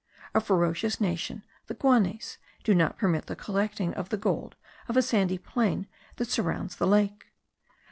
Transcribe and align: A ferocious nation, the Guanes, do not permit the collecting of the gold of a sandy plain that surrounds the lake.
A 0.33 0.41
ferocious 0.41 0.99
nation, 0.99 1.43
the 1.67 1.75
Guanes, 1.75 2.39
do 2.63 2.73
not 2.73 2.97
permit 2.97 3.27
the 3.27 3.35
collecting 3.35 3.93
of 3.93 4.09
the 4.09 4.17
gold 4.17 4.55
of 4.87 4.97
a 4.97 5.01
sandy 5.03 5.37
plain 5.37 5.85
that 6.15 6.27
surrounds 6.31 6.77
the 6.77 6.87
lake. 6.87 7.25